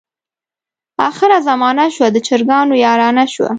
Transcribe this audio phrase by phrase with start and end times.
[1.09, 3.49] اخره زمانه شوه، د چرګانو یارانه شوه.